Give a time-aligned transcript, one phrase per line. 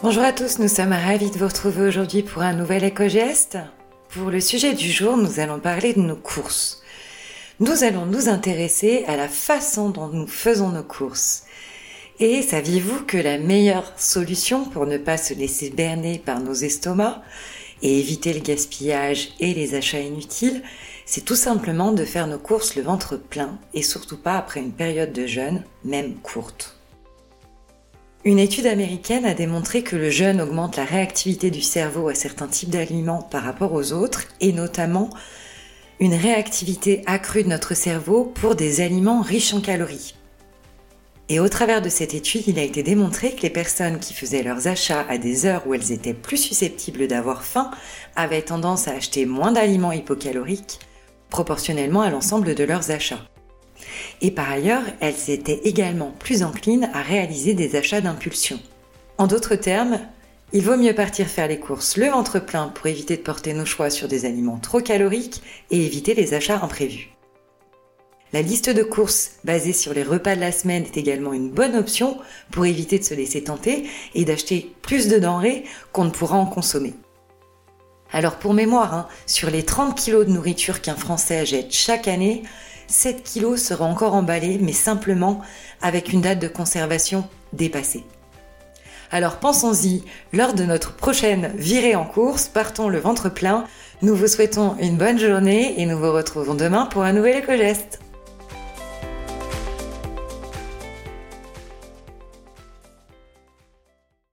[0.00, 3.58] Bonjour à tous, nous sommes ravis de vous retrouver aujourd'hui pour un nouvel éco-geste.
[4.10, 6.80] Pour le sujet du jour, nous allons parler de nos courses.
[7.58, 11.42] Nous allons nous intéresser à la façon dont nous faisons nos courses.
[12.20, 17.20] Et saviez-vous que la meilleure solution pour ne pas se laisser berner par nos estomacs
[17.82, 20.62] et éviter le gaspillage et les achats inutiles,
[21.06, 24.72] c'est tout simplement de faire nos courses le ventre plein et surtout pas après une
[24.72, 26.77] période de jeûne, même courte?
[28.24, 32.48] Une étude américaine a démontré que le jeûne augmente la réactivité du cerveau à certains
[32.48, 35.10] types d'aliments par rapport aux autres, et notamment
[36.00, 40.14] une réactivité accrue de notre cerveau pour des aliments riches en calories.
[41.28, 44.42] Et au travers de cette étude, il a été démontré que les personnes qui faisaient
[44.42, 47.70] leurs achats à des heures où elles étaient plus susceptibles d'avoir faim
[48.16, 50.80] avaient tendance à acheter moins d'aliments hypocaloriques
[51.30, 53.28] proportionnellement à l'ensemble de leurs achats.
[54.20, 58.58] Et par ailleurs, elles étaient également plus enclines à réaliser des achats d'impulsion.
[59.16, 60.00] En d'autres termes,
[60.52, 63.66] il vaut mieux partir faire les courses le ventre plein pour éviter de porter nos
[63.66, 67.10] choix sur des aliments trop caloriques et éviter les achats imprévus.
[68.32, 71.76] La liste de courses basée sur les repas de la semaine est également une bonne
[71.76, 72.18] option
[72.50, 76.46] pour éviter de se laisser tenter et d'acheter plus de denrées qu'on ne pourra en
[76.46, 76.94] consommer.
[78.12, 82.42] Alors pour mémoire, hein, sur les 30 kilos de nourriture qu'un Français achète chaque année,
[82.88, 85.40] 7 kilos sera encore emballés, mais simplement
[85.80, 88.04] avec une date de conservation dépassée.
[89.10, 93.64] Alors pensons-y, lors de notre prochaine virée en course, partons le ventre plein.
[94.02, 98.00] Nous vous souhaitons une bonne journée et nous vous retrouvons demain pour un nouvel éco-geste.